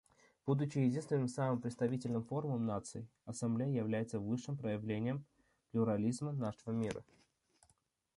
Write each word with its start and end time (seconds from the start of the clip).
Будучи 0.47 0.79
единственным 0.79 1.27
самым 1.27 1.61
представительным 1.61 2.23
форумом 2.23 2.65
наций, 2.65 3.07
Ассамблея 3.25 3.69
является 3.71 4.17
высшим 4.19 4.57
проявлением 4.57 5.27
плюрализма 5.71 6.31
нашего 6.31 6.73
мира. 6.73 7.03